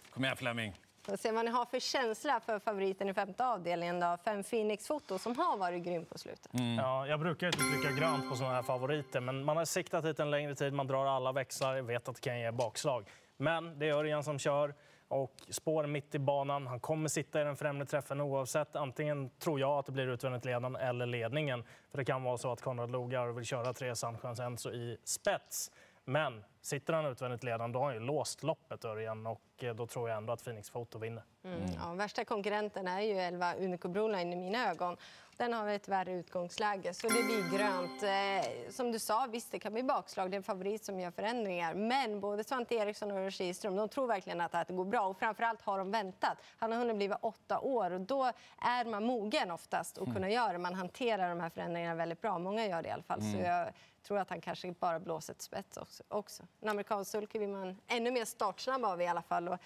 Kom 0.10 0.24
igen, 0.24 0.38
Flemming! 0.38 0.74
Vad 1.08 1.46
ni 1.46 1.52
har 1.52 1.66
för 1.66 1.80
känsla 1.80 2.40
för 2.40 2.60
favoriten 2.60 3.10
i 3.10 3.14
femte 3.14 3.46
avdelningen. 3.46 4.00
Då. 4.00 4.18
Fem 4.26 4.44
Phoenix 4.44 4.88
Foto 4.88 5.18
som 5.18 5.38
har 5.38 5.58
varit 5.58 5.84
grym 5.84 6.06
på 6.06 6.18
slutet. 6.18 6.54
Mm. 6.54 6.76
Ja, 6.76 7.08
jag 7.08 7.20
brukar 7.20 7.48
inte 7.48 7.60
trycka 7.60 8.00
grönt 8.00 8.30
på 8.30 8.36
såna 8.36 8.50
här 8.50 8.64
favoriter, 8.64 9.20
men 9.20 9.44
man 9.44 9.58
har 9.58 9.66
siktat 9.66 10.06
hit 10.06 10.20
en 10.20 10.32
längre 10.32 10.56
tid. 10.56 10.74
Man 10.74 10.88
drar 10.88 11.06
alla 11.06 11.32
växlar, 11.32 11.82
vet 11.82 12.10
att 12.10 12.16
det 12.16 12.22
kan 12.22 12.40
ge 12.40 12.52
bakslag. 12.52 13.10
Men 13.38 13.80
det 13.80 13.90
är 13.90 13.94
Örjan 13.94 14.24
som 14.24 14.40
kör 14.40 14.74
och 15.08 15.36
spår 15.50 15.88
mitt 15.88 16.16
i 16.16 16.20
banan. 16.20 16.68
Han 16.68 16.80
kommer 16.80 17.10
sitta 17.10 17.42
i 17.42 17.44
den 17.44 17.56
främre 17.56 17.86
träffen 17.86 18.22
oavsett. 18.22 18.76
Antingen 18.76 19.30
tror 19.30 19.60
jag 19.60 19.80
att 19.80 19.86
det 19.86 19.92
blir 19.92 20.08
utvändigt 20.08 20.46
ledaren 20.46 20.76
eller 20.76 21.06
ledningen. 21.06 21.64
För 21.92 21.98
det 21.98 22.06
kan 22.06 22.24
vara 22.24 22.38
så 22.38 22.52
att 22.52 22.62
Konrad 22.62 22.92
Logar 22.92 23.28
vill 23.28 23.46
köra 23.46 23.74
tre 23.74 23.96
Sunshines 23.96 24.40
Enzo 24.40 24.72
i 24.72 24.98
spets. 25.04 25.72
Men 26.06 26.44
sitter 26.62 26.94
han 26.94 27.06
utvändigt 27.06 27.44
ledande 27.44 27.74
då 27.74 27.80
har 27.80 27.86
han 27.86 27.94
ju 27.94 28.00
låst 28.00 28.44
loppet 28.44 28.86
Örjan 28.86 29.28
och 29.28 29.42
eh, 29.58 29.76
då 29.76 29.88
tror 29.88 30.10
jag 30.10 30.18
ändå 30.18 30.34
att 30.34 30.44
Phoenix 30.44 30.70
Foto 30.70 31.00
vinner. 31.00 31.24
Mm. 31.44 31.62
Ja, 31.80 31.94
värsta 31.94 32.26
konkurrenten 32.26 32.88
är 32.88 33.02
ju 33.02 33.20
11 33.20 33.56
Unico 33.56 33.88
Broline 33.88 34.34
i 34.34 34.36
mina 34.36 34.72
ögon. 34.72 34.98
Den 35.44 35.54
har 35.54 35.68
ett 35.68 35.88
värre 35.88 36.12
utgångsläge, 36.12 36.94
så 36.94 37.08
det 37.08 37.24
blir 37.24 37.58
grönt. 37.58 38.04
Eh, 38.04 38.72
som 38.72 38.92
du 38.92 39.00
sa, 39.00 39.28
visst 39.32 39.52
det 39.52 39.60
kan 39.60 39.74
bli 39.74 39.84
bakslag. 39.84 40.32
Det 40.32 40.36
är 40.36 40.38
en 40.38 40.44
favorit 40.44 40.86
som 40.86 41.00
gör 41.00 41.12
förändringar. 41.12 41.74
Men 41.74 42.20
både 42.20 42.44
Svante 42.44 42.76
Eriksson 42.76 43.12
och 43.12 43.32
Kihlström, 43.32 43.76
de 43.76 43.90
tror 43.90 44.08
verkligen 44.08 44.42
att 44.42 44.68
det 44.68 44.74
går 44.74 44.86
bra. 44.86 45.08
Och 45.08 45.20
framförallt 45.20 45.62
har 45.62 45.78
de 45.78 45.92
väntat. 45.92 46.38
Han 46.58 46.72
har 46.72 46.80
hunnit 46.80 46.96
bli 46.96 47.12
åtta 47.22 47.60
år 47.60 47.92
och 47.92 48.02
då 48.02 48.32
är 48.58 48.86
man 48.86 49.04
mogen 49.04 49.52
oftast 49.52 49.98
att 49.98 50.06
kunna 50.06 50.18
mm. 50.18 50.32
göra 50.32 50.54
det. 50.54 50.60
Man 50.60 50.76
hanterar 50.76 51.30
de 51.30 51.40
här 51.40 51.50
förändringarna 51.50 51.96
väldigt 51.96 52.22
bra. 52.22 52.40
Många 52.40 52.66
gör 52.66 52.82
det 52.82 52.90
i 52.90 52.92
alla 52.92 53.04
fall. 53.04 53.20
Mm. 53.20 53.32
Så 53.32 53.38
jag 53.38 53.68
tror 54.08 54.20
att 54.20 54.30
han 54.30 54.42
kanske 54.42 54.72
bara 54.72 55.00
blåser 55.00 55.34
ett 55.34 55.42
spets 55.42 56.02
också. 56.08 56.44
En 56.62 56.70
amerikansk 56.70 57.12
sulky 57.12 57.40
vill 57.40 57.50
man 57.50 57.78
ännu 57.88 58.12
mer 58.12 58.26
startsnabb 58.26 58.86
av 58.86 59.02
i 59.02 59.08
alla 59.08 59.22
fall. 59.22 59.50
Och 59.50 59.60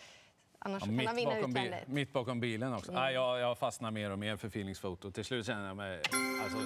Annars 0.59 0.83
ja, 0.83 0.87
kan 0.87 1.07
han 1.07 1.15
vinna 1.15 1.39
utvändigt. 1.39 1.87
Mitt 1.87 2.13
bakom 2.13 2.39
bilen 2.39 2.73
också. 2.73 2.91
Mm. 2.91 3.03
Ah, 3.03 3.11
jag, 3.11 3.39
jag 3.39 3.57
fastnar 3.57 3.91
mer 3.91 4.11
och 4.11 4.19
mer 4.19 4.37
för 4.37 4.47
Feelings 4.47 4.79
Photo. 4.79 5.11
Till 5.11 5.25
slut 5.25 5.45
känner 5.45 5.67
jag 5.67 5.77
mig 5.77 6.01
alltså, 6.43 6.57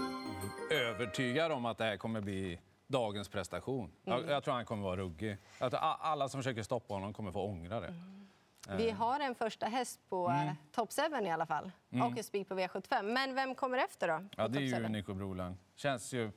övertygad 0.73 1.51
om 1.51 1.65
att 1.65 1.77
det 1.77 1.83
här 1.83 1.97
kommer 1.97 2.21
bli 2.21 2.59
dagens 2.87 3.29
prestation. 3.29 3.91
Mm. 4.05 4.19
Jag, 4.19 4.29
jag, 4.29 4.43
tror 4.43 4.53
han 4.53 4.65
kommer 4.65 4.83
vara 4.83 4.97
ruggig. 4.97 5.37
alla 5.59 6.29
som 6.29 6.39
försöker 6.39 6.63
stoppa 6.63 6.93
honom 6.93 7.13
kommer 7.13 7.31
få 7.31 7.41
ångra 7.41 7.79
det. 7.79 7.87
Mm. 7.87 8.77
Vi 8.77 8.89
har 8.91 9.19
en 9.19 9.35
första 9.35 9.65
häst 9.65 9.99
på 10.09 10.27
mm. 10.27 10.47
Eh, 10.47 10.53
Top 10.71 10.89
7 10.93 11.25
i 11.25 11.29
alla 11.29 11.45
fall. 11.45 11.71
Mm. 11.91 12.07
Och 12.07 12.25
Speak 12.25 12.47
på 12.47 12.55
V75. 12.55 13.03
Men 13.03 13.35
vem 13.35 13.55
kommer 13.55 13.77
efter 13.77 14.07
då? 14.07 14.25
Ja, 14.37 14.47
det 14.47 14.59
är 14.59 14.61
ju 14.61 14.87
Nico 14.87 15.13
Broline. 15.13 15.57
Känns 15.75 16.13
ju 16.13 16.31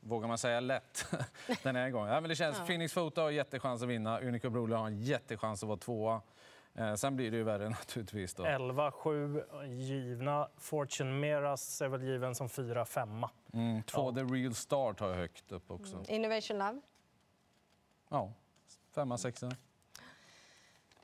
vågar 0.00 0.28
man 0.28 0.38
säga, 0.38 0.60
lätt 0.60 1.06
den 1.62 1.76
här 1.76 1.90
gången. 1.90 2.12
Ja, 2.14 2.20
men 2.20 2.28
det 2.28 2.36
känns, 2.36 2.58
ja. 2.58 2.64
Phoenix 2.66 2.94
Photo 2.94 3.20
har 3.20 3.30
jättechans 3.30 3.82
att 3.82 3.88
vinna, 3.88 4.20
Unico 4.20 4.50
Broline 4.50 4.78
har 4.78 4.86
en 4.86 4.98
jättechans 4.98 5.62
att 5.62 5.68
vara 5.68 5.78
tvåa. 5.78 6.20
Eh, 6.78 6.94
sen 6.94 7.16
blir 7.16 7.30
det 7.30 7.36
ju 7.36 7.42
värre 7.42 7.68
naturligtvis. 7.68 8.36
11-7 8.36 9.66
givna. 9.66 10.48
Fortune 10.56 11.12
Meras 11.12 11.82
är 11.82 11.88
väl 11.88 12.02
given 12.02 12.34
som 12.34 12.48
4-5. 12.48 13.28
Mm, 13.52 13.82
två 13.82 14.10
ja. 14.10 14.14
The 14.14 14.34
Real 14.34 14.54
Start 14.54 15.00
har 15.00 15.08
jag 15.08 15.16
högt 15.16 15.52
upp 15.52 15.70
också. 15.70 15.94
Mm. 15.94 16.06
Innovation 16.08 16.58
Love? 16.58 16.80
Ja, 18.08 18.32
femma, 18.94 19.18
sexa. 19.18 19.50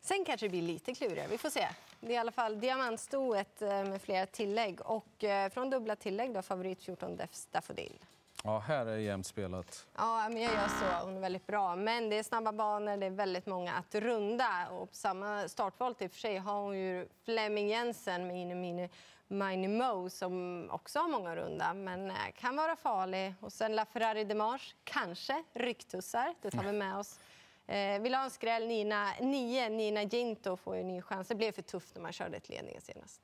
Sen 0.00 0.24
kanske 0.24 0.46
det 0.46 0.50
blir 0.50 0.62
lite 0.62 0.94
klurigare. 0.94 1.28
Vi 1.30 1.38
får 1.38 1.50
se. 1.50 1.68
Det 2.00 2.06
är 2.06 2.10
i 2.12 2.16
alla 2.16 2.32
fall 2.32 2.60
diamantstoet 2.60 3.62
eh, 3.62 3.68
med 3.68 4.02
flera 4.02 4.26
tillägg. 4.26 4.80
Och 4.80 5.24
eh, 5.24 5.50
från 5.50 5.70
dubbla 5.70 5.96
tillägg 5.96 6.34
då, 6.34 6.42
favorit 6.42 6.82
14 6.82 7.16
Def 7.16 7.34
Staffodil. 7.34 7.98
Ja, 8.44 8.58
här 8.58 8.86
är 8.86 8.96
jämnt 8.96 9.26
spelat. 9.26 9.86
Ja, 9.96 10.28
men 10.28 10.42
jag 10.42 10.52
gör 10.52 10.68
så. 10.68 11.04
Hon 11.04 11.16
är 11.16 11.20
väldigt 11.20 11.46
bra. 11.46 11.76
Men 11.76 12.10
det 12.10 12.18
är 12.18 12.22
snabba 12.22 12.52
banor, 12.52 12.96
det 12.96 13.06
är 13.06 13.10
väldigt 13.10 13.46
många 13.46 13.74
att 13.74 13.94
runda. 13.94 14.68
Och 14.70 14.90
på 14.90 14.96
samma 14.96 15.48
startvolt 15.48 15.98
typ 15.98 16.04
i 16.04 16.08
och 16.08 16.12
för 16.12 16.20
sig 16.20 16.36
har 16.36 16.60
hon 16.60 16.78
ju 16.78 17.08
Flemming 17.24 17.68
Jensen 17.68 18.26
med 18.26 18.36
Ine 18.36 18.54
Mini 18.54 18.88
Mini 19.28 19.68
Mo 19.68 20.10
som 20.10 20.68
också 20.70 20.98
har 20.98 21.08
många 21.08 21.36
runda, 21.36 21.74
men 21.74 22.10
eh, 22.10 22.16
kan 22.36 22.56
vara 22.56 22.76
farlig. 22.76 23.34
Och 23.40 23.52
sen 23.52 23.76
La 23.76 23.84
Ferrari 23.84 24.58
kanske 24.84 25.44
rycktussar. 25.52 26.34
Det 26.42 26.50
tar 26.50 26.64
vi 26.64 26.72
med 26.72 26.96
oss. 26.96 27.20
Eh, 27.66 28.00
vill 28.00 28.14
ha 28.14 28.24
en 28.24 28.30
skräll, 28.30 28.66
Nina, 28.66 29.12
nio, 29.20 29.68
Nina 29.68 30.02
Ginto 30.02 30.56
får 30.56 30.74
ju 30.74 30.80
en 30.80 30.88
ny 30.88 31.02
chans. 31.02 31.28
Det 31.28 31.34
blev 31.34 31.52
för 31.52 31.62
tufft 31.62 31.94
när 31.94 32.02
man 32.02 32.12
körde 32.12 32.36
ett 32.36 32.48
ledningen 32.48 32.80
senast. 32.80 33.20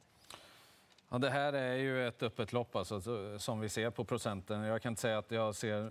Ja, 1.11 1.19
det 1.19 1.31
här 1.31 1.53
är 1.53 1.75
ju 1.75 2.09
ett 2.09 2.23
öppet 2.23 2.53
lopp 2.53 2.77
alltså, 2.77 3.01
som 3.39 3.61
vi 3.61 3.69
ser 3.69 3.91
på 3.91 4.05
procenten. 4.05 4.63
Jag 4.63 4.83
kan 4.83 4.93
inte 4.93 5.03
säga 5.03 5.19
att 5.19 5.31
jag 5.31 5.55
ser 5.55 5.91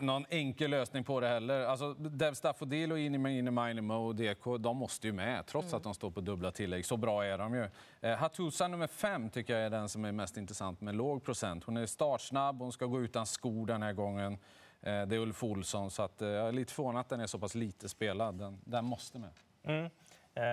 någon 0.00 0.24
enkel 0.30 0.70
lösning 0.70 1.04
på 1.04 1.20
det 1.20 1.28
heller. 1.28 1.60
Alltså, 1.60 1.94
Dev 1.94 2.34
Staffodil 2.34 2.92
och 2.92 2.98
Iniminimo 2.98 3.94
och 3.94 4.14
DK, 4.14 4.58
de 4.58 4.76
måste 4.76 5.06
ju 5.06 5.12
med 5.12 5.46
trots 5.46 5.66
mm. 5.66 5.76
att 5.76 5.82
de 5.82 5.94
står 5.94 6.10
på 6.10 6.20
dubbla 6.20 6.50
tillägg. 6.50 6.84
Så 6.84 6.96
bra 6.96 7.24
är 7.24 7.38
de 7.38 7.54
ju. 7.54 7.68
Eh, 8.00 8.16
Hatusa 8.16 8.68
nummer 8.68 8.86
fem 8.86 9.30
tycker 9.30 9.52
jag 9.52 9.62
är 9.62 9.70
den 9.70 9.88
som 9.88 10.04
är 10.04 10.12
mest 10.12 10.36
intressant 10.36 10.80
med 10.80 10.94
låg 10.94 11.24
procent. 11.24 11.64
Hon 11.64 11.76
är 11.76 11.86
startsnabb, 11.86 12.58
hon 12.58 12.72
ska 12.72 12.86
gå 12.86 13.00
utan 13.00 13.26
skor 13.26 13.66
den 13.66 13.82
här 13.82 13.92
gången. 13.92 14.32
Eh, 14.80 15.02
det 15.06 15.16
är 15.16 15.18
Ulf 15.18 15.44
Olsson, 15.44 15.90
så 15.90 16.02
att, 16.02 16.22
eh, 16.22 16.28
jag 16.28 16.48
är 16.48 16.52
lite 16.52 16.72
förvånad 16.72 17.00
att 17.00 17.08
den 17.08 17.20
är 17.20 17.26
så 17.26 17.38
pass 17.38 17.54
lite 17.54 17.88
spelad. 17.88 18.38
Den, 18.38 18.58
den 18.64 18.84
måste 18.84 19.18
med. 19.18 19.30
Mm. 19.64 19.90
Eh, 20.34 20.44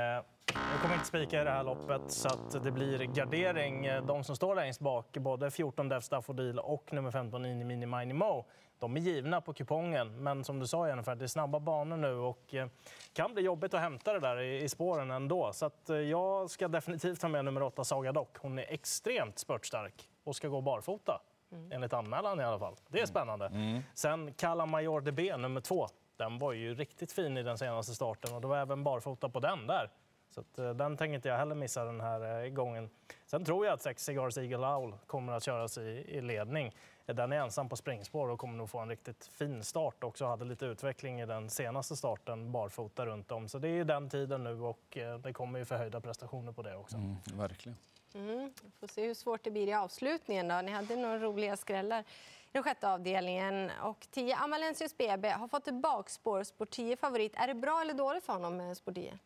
jag 0.54 0.82
kommer 0.82 0.94
inte 0.94 1.08
spika 1.08 1.42
i 1.42 1.44
det 1.44 1.52
här 1.52 1.64
loppet 1.64 2.02
så 2.12 2.28
att 2.28 2.64
det 2.64 2.72
blir 2.72 3.00
gardering. 3.00 3.88
De 4.08 4.24
som 4.24 4.36
står 4.36 4.56
längst 4.56 4.80
bak, 4.80 5.18
både 5.18 5.52
14 5.52 5.90
Dev 5.90 6.02
Staffodil 6.02 6.60
och 6.60 6.94
nummer 6.94 7.12
15 7.12 7.46
Ini 7.46 7.64
Mini 7.64 7.86
Mini 7.86 8.14
Mo, 8.14 8.46
de 8.80 8.98
är 8.98 9.02
givna 9.02 9.42
på 9.42 9.54
kupongen. 9.54 10.24
Men 10.24 10.44
som 10.44 10.60
du 10.60 10.68
sa 10.68 10.88
Jennifer, 10.88 11.16
det 11.16 11.26
är 11.26 11.28
snabba 11.28 11.60
banor 11.60 11.98
nu 11.98 12.14
och 12.14 12.54
eh, 12.54 12.68
kan 13.14 13.34
bli 13.34 13.44
jobbigt 13.44 13.74
att 13.74 13.82
hämta 13.82 14.14
det 14.14 14.20
där 14.20 14.42
i, 14.42 14.70
spåren 14.70 15.12
ändå. 15.12 15.54
Så 15.54 15.66
att 15.66 15.90
eh, 15.90 15.98
jag 15.98 16.50
ska 16.50 16.68
definitivt 16.68 17.22
ta 17.22 17.28
med 17.28 17.46
nummer 17.46 17.64
8 17.64 17.84
Saga 17.84 18.12
Dock. 18.12 18.38
Hon 18.38 18.60
är 18.60 18.66
extremt 18.70 19.40
spurtstark 19.40 20.10
och 20.24 20.36
ska 20.36 20.48
gå 20.48 20.62
barfota. 20.62 21.22
Mm. 21.52 21.72
Enligt 21.72 21.94
anmälan 21.94 22.40
i 22.40 22.44
alla 22.44 22.60
fall. 22.60 22.76
Det 22.88 22.98
är 22.98 23.02
mm. 23.02 23.08
spännande. 23.08 23.46
Mm. 23.46 23.82
Sen 23.94 24.34
Kalla 24.34 24.66
Major 24.66 25.02
DB 25.02 25.38
nummer 25.38 25.62
2. 25.62 25.88
Den 26.18 26.38
var 26.38 26.54
ju 26.54 26.76
riktigt 26.76 27.12
fin 27.12 27.38
i 27.38 27.44
den 27.44 27.58
senaste 27.58 27.96
starten 27.96 28.36
och 28.36 28.42
det 28.42 28.48
var 28.48 28.58
även 28.58 28.84
barfota 28.84 29.30
på 29.30 29.40
den 29.40 29.68
där. 29.68 29.90
Så 30.30 30.42
att, 30.42 30.60
uh, 30.60 30.70
den 30.70 30.98
tänker 30.98 31.16
inte 31.16 31.30
jag 31.30 31.38
heller 31.38 31.56
missa 31.56 31.86
den 31.86 32.02
här 32.02 32.46
uh, 32.46 32.50
gången. 32.50 32.90
Sen 33.26 33.46
tror 33.46 33.66
jag 33.66 33.74
att 33.74 33.82
sex 33.82 34.06
Cigars 34.06 34.38
Eagle 34.38 34.68
Owl 34.68 34.96
kommer 35.08 35.34
att 35.34 35.44
köras 35.44 35.78
i, 35.78 36.06
i 36.08 36.22
ledning. 36.22 36.76
Den 37.06 37.32
är 37.32 37.38
ensam 37.38 37.70
på 37.70 37.76
springspår 37.76 38.30
och 38.30 38.40
kommer 38.40 38.58
nog 38.58 38.70
få 38.70 38.80
en 38.80 38.90
riktigt 38.90 39.26
fin 39.26 39.64
start 39.64 40.04
också. 40.04 40.26
Hade 40.26 40.46
lite 40.46 40.66
utveckling 40.66 41.22
i 41.22 41.26
den 41.26 41.50
senaste 41.50 41.96
starten 41.96 42.52
barfota 42.52 43.06
runt 43.06 43.32
om. 43.32 43.48
Så 43.48 43.60
det 43.60 43.68
är 43.68 43.84
den 43.84 44.10
tiden 44.10 44.44
nu 44.44 44.62
och 44.62 44.98
det 45.24 45.34
kommer 45.34 45.60
ju 45.60 45.66
förhöjda 45.66 46.02
prestationer 46.02 46.52
på 46.52 46.62
det 46.62 46.76
också. 46.76 46.98
Mm, 46.98 47.16
verkligen. 47.34 47.78
Mm, 48.14 48.54
får 48.80 48.88
se 48.88 49.08
hur 49.08 49.14
svårt 49.14 49.44
det 49.44 49.52
blir 49.52 49.68
i 49.68 49.74
avslutningen. 49.74 50.48
Då. 50.48 50.62
Ni 50.62 50.72
hade 50.72 50.96
några 50.96 51.20
roliga 51.20 51.58
skrällar 51.58 52.04
den 52.52 52.64
sjätte 52.64 52.90
avdelningen. 52.90 53.72
Och 53.82 54.08
10 54.12 54.36
Amalensius 54.36 54.98
BB 54.98 55.30
har 55.30 55.48
fått 55.48 55.68
ett 55.68 55.82
bakspår. 55.82 56.44
Sport 56.44 56.70
10 56.70 56.98
favorit. 56.98 57.36
Är 57.36 57.48
det 57.48 57.54
bra 57.54 57.82
eller 57.82 57.94
dåligt 57.94 58.24
för 58.24 58.34
honom 58.34 58.58
med 58.58 58.78
Sport 58.78 58.96
10? 58.96 59.20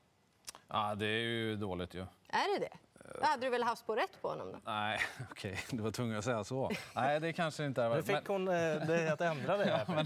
Ja, 0.67 0.95
det 0.95 1.05
är 1.05 1.19
ju 1.19 1.55
dåligt 1.55 1.93
ju. 1.93 2.05
Är 2.29 2.59
det 2.59 2.65
det? 2.65 2.77
Då 3.19 3.25
hade 3.25 3.45
du 3.45 3.49
väl 3.49 3.63
haft 3.63 3.81
spår 3.81 3.95
rätt 3.95 4.21
på 4.21 4.27
honom? 4.27 4.51
Då? 4.51 4.59
Nej, 4.65 4.99
okej, 5.31 5.51
okay. 5.51 5.77
du 5.77 5.83
var 5.83 5.91
tvungen 5.91 6.17
att 6.17 6.25
säga 6.25 6.43
så. 6.43 6.71
Nej, 6.95 7.19
det 7.19 7.33
kanske 7.33 7.65
inte. 7.65 7.89
Nu 7.89 8.03
fick 8.03 8.27
hon 8.27 8.47
eh, 8.47 8.53
det 8.53 9.13
att 9.13 9.21
ändra 9.21 9.57
det. 9.57 9.83
ja, 9.87 10.05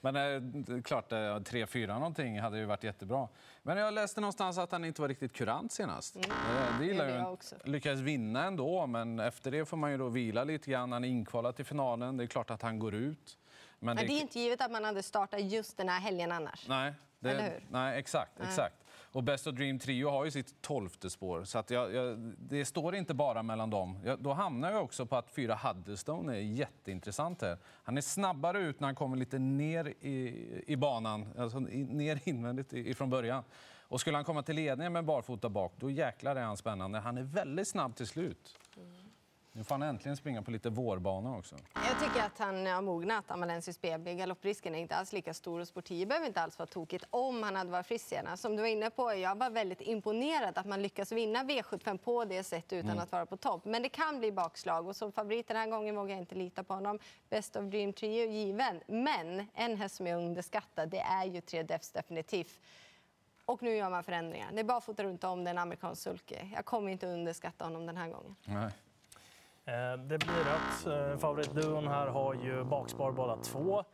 men, 0.00 0.14
men 0.14 0.76
eh, 0.76 0.82
klart, 0.82 1.12
3-4 1.12 1.86
någonting 1.86 2.40
hade 2.40 2.58
ju 2.58 2.64
varit 2.64 2.84
jättebra. 2.84 3.28
Men 3.62 3.76
jag 3.76 3.94
läste 3.94 4.20
någonstans 4.20 4.58
att 4.58 4.72
han 4.72 4.84
inte 4.84 5.00
var 5.00 5.08
riktigt 5.08 5.32
kurant 5.32 5.72
senast. 5.72 6.16
Mm. 6.16 6.30
Eh, 6.30 6.78
det 6.78 6.86
gillar 6.86 7.08
jag 7.08 7.32
också. 7.32 7.56
Lyckades 7.64 8.00
vinna 8.00 8.44
ändå, 8.44 8.86
men 8.86 9.20
efter 9.20 9.50
det 9.50 9.64
får 9.64 9.76
man 9.76 9.90
ju 9.90 9.98
då 9.98 10.08
vila 10.08 10.44
lite 10.44 10.70
grann. 10.70 10.92
Han 10.92 11.04
är 11.04 11.08
inkvalad 11.08 11.56
till 11.56 11.64
finalen. 11.64 12.16
Det 12.16 12.24
är 12.24 12.26
klart 12.26 12.50
att 12.50 12.62
han 12.62 12.78
går 12.78 12.94
ut. 12.94 13.38
Men, 13.78 13.96
men 13.96 13.96
det... 13.96 14.12
det 14.12 14.18
är 14.18 14.20
inte 14.20 14.38
givet 14.38 14.60
att 14.60 14.70
man 14.70 14.84
hade 14.84 15.02
startat 15.02 15.40
just 15.40 15.76
den 15.76 15.88
här 15.88 16.00
helgen 16.00 16.32
annars. 16.32 16.68
Nej, 16.68 16.92
det... 17.18 17.30
Eller 17.30 17.42
hur? 17.42 17.66
Nej, 17.70 17.98
exakt. 17.98 18.32
Nej. 18.38 18.48
exakt. 18.48 18.83
Och 19.14 19.22
Best 19.22 19.46
of 19.46 19.54
Dream 19.54 19.78
Trio 19.78 20.10
har 20.10 20.24
ju 20.24 20.30
sitt 20.30 20.62
tolfte 20.62 21.10
spår. 21.10 21.44
Så 21.44 21.58
att 21.58 21.70
jag, 21.70 21.94
jag, 21.94 22.18
det 22.38 22.64
står 22.64 22.94
inte 22.94 23.14
bara 23.14 23.42
mellan 23.42 23.70
dem. 23.70 23.98
Jag, 24.04 24.18
då 24.18 24.32
hamnar 24.32 24.72
jag 24.72 24.84
också 24.84 25.06
på 25.06 25.16
att 25.16 25.30
fyra 25.30 25.54
Huddestone 25.54 26.36
är 26.36 26.40
jätteintressant 26.40 27.42
här. 27.42 27.58
Han 27.82 27.96
är 27.96 28.00
snabbare 28.00 28.58
ut 28.58 28.80
när 28.80 28.88
han 28.88 28.94
kommer 28.94 29.16
lite 29.16 29.38
ner 29.38 29.94
i, 30.00 30.64
i 30.66 30.76
banan, 30.76 31.28
alltså 31.38 31.58
ner 31.58 32.20
invändigt 32.24 32.72
ifrån 32.72 33.10
början. 33.10 33.42
Och 33.80 34.00
skulle 34.00 34.16
han 34.16 34.24
komma 34.24 34.42
till 34.42 34.56
ledningen 34.56 34.92
med 34.92 35.04
barfota 35.04 35.48
bak, 35.48 35.72
då 35.76 35.90
jäklar 35.90 36.36
är 36.36 36.42
han 36.42 36.56
spännande. 36.56 36.98
Han 36.98 37.18
är 37.18 37.22
väldigt 37.22 37.68
snabb 37.68 37.96
till 37.96 38.06
slut. 38.06 38.58
Nu 39.56 39.64
får 39.64 39.74
han 39.74 39.82
äntligen 39.82 40.16
springa 40.16 40.42
på 40.42 40.50
lite 40.50 40.70
vårbana 40.70 41.36
också. 41.36 41.56
Jag 41.74 42.00
tycker 42.00 42.26
att 42.26 42.38
han 42.38 42.66
har 42.66 42.82
mognat, 42.82 43.30
Amalensius 43.30 43.80
BB. 43.80 44.14
Galopprisken 44.14 44.74
är 44.74 44.78
inte 44.78 44.96
alls 44.96 45.12
lika 45.12 45.34
stor 45.34 45.60
och 45.60 45.68
Sportiv 45.68 46.08
behöver 46.08 46.26
inte 46.26 46.40
alls 46.40 46.58
vara 46.58 46.66
tokigt 46.66 47.04
om 47.10 47.42
han 47.42 47.56
hade 47.56 47.70
varit 47.70 47.86
frisk 47.86 48.08
senast. 48.08 48.42
Som 48.42 48.56
du 48.56 48.62
var 48.62 48.68
inne 48.68 48.90
på, 48.90 49.14
jag 49.14 49.38
var 49.38 49.50
väldigt 49.50 49.80
imponerad 49.80 50.58
att 50.58 50.66
man 50.66 50.82
lyckas 50.82 51.12
vinna 51.12 51.44
V75 51.44 51.98
på 51.98 52.24
det 52.24 52.42
sättet 52.42 52.72
utan 52.72 52.90
mm. 52.90 53.02
att 53.02 53.12
vara 53.12 53.26
på 53.26 53.36
topp. 53.36 53.64
Men 53.64 53.82
det 53.82 53.88
kan 53.88 54.18
bli 54.18 54.32
bakslag 54.32 54.88
och 54.88 54.96
som 54.96 55.12
favorit 55.12 55.48
den 55.48 55.56
här 55.56 55.66
gången 55.66 55.96
vågar 55.96 56.10
jag 56.10 56.22
inte 56.22 56.34
lita 56.34 56.64
på 56.64 56.74
honom. 56.74 56.98
Best 57.28 57.56
of 57.56 57.64
Dream 57.64 57.92
Trio 57.92 58.30
given. 58.30 58.80
Men 58.86 59.46
en 59.54 59.76
häst 59.76 59.96
som 59.96 60.06
är 60.06 60.16
underskattad, 60.16 60.88
det 60.88 61.00
är 61.00 61.24
ju 61.24 61.40
Tre 61.40 61.62
Defs 61.62 61.90
definitivt. 61.90 62.60
Och 63.44 63.62
nu 63.62 63.76
gör 63.76 63.90
man 63.90 64.04
förändringar. 64.04 64.48
Det 64.52 64.60
är 64.60 64.64
bara 64.64 64.78
att 64.78 64.84
fota 64.84 65.04
runt 65.04 65.24
om 65.24 65.44
den 65.44 65.58
amerikansk 65.58 66.02
sulke. 66.02 66.48
Jag 66.54 66.64
kommer 66.64 66.92
inte 66.92 67.06
underskatta 67.06 67.64
honom 67.64 67.86
den 67.86 67.96
här 67.96 68.08
gången. 68.08 68.36
Nej. 68.44 68.70
Eh, 69.64 69.96
det 69.96 70.18
blir 70.18 70.44
rött. 70.44 70.86
Eh, 70.86 71.18
favoritduon 71.18 71.88
här 71.88 72.06
har 72.06 72.34
ju 72.34 72.64
bakspar 72.64 73.12
båda 73.12 73.36
två. 73.36 73.84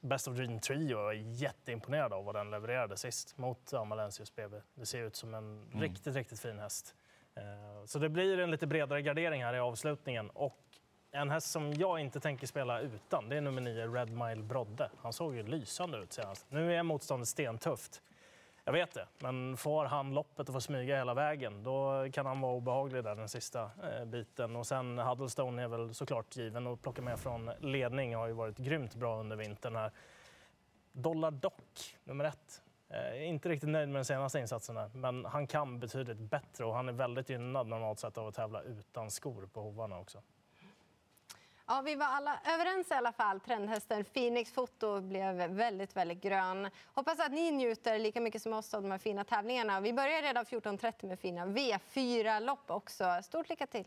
Best 0.00 0.28
of 0.28 0.36
Dream 0.36 0.60
Trio 0.60 1.08
är 1.08 1.12
jätteimponerad 1.12 2.12
av 2.12 2.24
vad 2.24 2.34
den 2.34 2.50
levererade 2.50 2.96
sist 2.96 3.38
mot 3.38 3.72
Amalensius 3.72 4.34
BB. 4.34 4.56
Det 4.74 4.86
ser 4.86 5.02
ut 5.02 5.16
som 5.16 5.34
en 5.34 5.62
mm. 5.62 5.80
riktigt, 5.80 6.16
riktigt 6.16 6.40
fin 6.40 6.58
häst. 6.58 6.94
Eh, 7.34 7.84
så 7.84 7.98
det 7.98 8.08
blir 8.08 8.38
en 8.38 8.50
lite 8.50 8.66
bredare 8.66 9.02
gardering 9.02 9.44
här 9.44 9.54
i 9.54 9.58
avslutningen. 9.58 10.30
Och 10.30 10.58
en 11.10 11.30
häst 11.30 11.50
som 11.50 11.72
jag 11.72 12.00
inte 12.00 12.20
tänker 12.20 12.46
spela 12.46 12.80
utan, 12.80 13.28
det 13.28 13.36
är 13.36 13.40
nummer 13.40 13.60
9, 13.60 13.86
Red 13.86 14.10
Mile 14.10 14.42
Brodde. 14.42 14.90
Han 14.98 15.12
såg 15.12 15.34
ju 15.34 15.42
lysande 15.42 15.98
ut 15.98 16.12
senast. 16.12 16.46
Nu 16.48 16.74
är 16.74 16.82
motståndet 16.82 17.28
stentufft. 17.28 18.02
Jag 18.64 18.72
vet 18.72 18.94
det, 18.94 19.06
men 19.18 19.56
får 19.56 19.84
han 19.84 20.14
loppet 20.14 20.48
och 20.48 20.52
får 20.52 20.60
smyga 20.60 20.96
hela 20.96 21.14
vägen 21.14 21.62
då 21.62 22.06
kan 22.12 22.26
han 22.26 22.40
vara 22.40 22.52
obehaglig 22.52 23.04
där 23.04 23.14
den 23.14 23.28
sista 23.28 23.70
eh, 23.82 24.04
biten. 24.04 24.56
Och 24.56 24.66
sen 24.66 24.98
Huddlestone 24.98 25.62
är 25.62 25.68
väl 25.68 25.94
såklart 25.94 26.36
given 26.36 26.66
att 26.66 26.82
plocka 26.82 27.02
med 27.02 27.18
från 27.18 27.50
ledning. 27.60 28.14
Har 28.14 28.26
ju 28.26 28.32
varit 28.32 28.58
grymt 28.58 28.94
bra 28.94 29.20
under 29.20 29.36
vintern 29.36 29.76
här. 29.76 29.92
Dollar 30.92 31.30
Dock, 31.30 31.96
nummer 32.04 32.24
ett. 32.24 32.62
Eh, 32.88 33.28
inte 33.28 33.48
riktigt 33.48 33.68
nöjd 33.68 33.88
med 33.88 33.98
den 33.98 34.04
senaste 34.04 34.38
insatsen 34.38 34.90
men 34.92 35.24
han 35.24 35.46
kan 35.46 35.80
betydligt 35.80 36.18
bättre 36.18 36.64
och 36.64 36.74
han 36.74 36.88
är 36.88 36.92
väldigt 36.92 37.30
gynnad 37.30 37.66
normalt 37.66 37.98
sett 37.98 38.18
av 38.18 38.28
att 38.28 38.34
tävla 38.34 38.62
utan 38.62 39.10
skor 39.10 39.46
på 39.52 39.60
hovarna 39.60 39.98
också. 39.98 40.22
Ja, 41.72 41.82
vi 41.84 41.94
var 41.94 42.06
alla 42.06 42.40
överens 42.54 42.90
i 42.90 42.94
alla 42.94 43.12
fall. 43.12 43.40
Trendhästen 43.40 44.04
Phoenix 44.04 44.52
Foto 44.52 45.00
blev 45.00 45.34
väldigt, 45.36 45.96
väldigt 45.96 46.22
grön. 46.22 46.70
Hoppas 46.94 47.20
att 47.20 47.32
ni 47.32 47.50
njuter 47.50 47.98
lika 47.98 48.20
mycket 48.20 48.42
som 48.42 48.52
oss 48.52 48.74
av 48.74 48.82
de 48.82 48.90
här 48.90 48.98
fina 48.98 49.24
tävlingarna. 49.24 49.80
Vi 49.80 49.92
börjar 49.92 50.22
redan 50.22 50.44
14.30 50.44 51.06
med 51.06 51.18
fina 51.18 51.46
V4-lopp 51.46 52.70
också. 52.70 53.04
Stort 53.22 53.48
lycka 53.48 53.66
till! 53.66 53.84